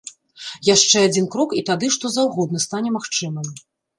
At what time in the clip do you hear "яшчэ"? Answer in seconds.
0.75-1.03